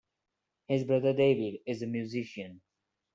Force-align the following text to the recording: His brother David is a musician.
His 0.67 0.83
brother 0.83 1.13
David 1.13 1.59
is 1.67 1.83
a 1.83 1.85
musician. 1.85 2.61